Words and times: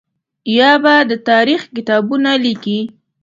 یا 0.57 0.71
به 0.83 0.95
د 1.09 1.11
تاریخ 1.29 1.61
کتابونه 1.75 2.31
لیکي. 2.45 2.79